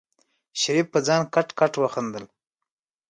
[0.61, 2.25] شريف په ځان کټ کټ وخندل.